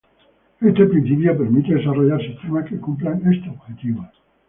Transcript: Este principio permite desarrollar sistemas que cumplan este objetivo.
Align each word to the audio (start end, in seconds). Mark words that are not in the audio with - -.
Este 0.59 0.83
principio 0.87 1.37
permite 1.37 1.75
desarrollar 1.75 2.19
sistemas 2.19 2.67
que 2.67 2.79
cumplan 2.79 3.21
este 3.31 3.47
objetivo. 3.51 4.03